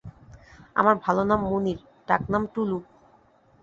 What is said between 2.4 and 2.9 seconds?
টুলু।